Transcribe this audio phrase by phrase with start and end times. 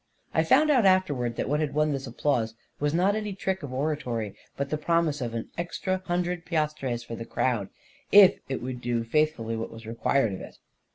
[0.33, 3.61] I found out afterwards that what had won this ap plause was not any trick
[3.61, 7.69] of oratory, but the promise of an extra hundred piastres for the crowd,
[8.11, 10.57] if it would do faithfully what was required of it.